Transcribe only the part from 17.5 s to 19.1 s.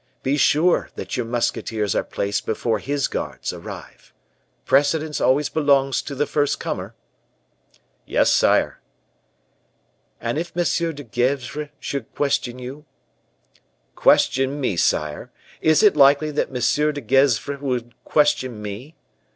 should question me?"